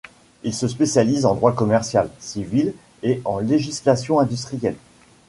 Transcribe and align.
Il 0.41 0.51
se 0.51 0.67
spécialise 0.67 1.27
en 1.27 1.35
droit 1.35 1.53
commercial, 1.53 2.09
civil 2.17 2.73
et 3.03 3.21
en 3.23 3.37
législation 3.37 4.19
industrielle. 4.19 4.77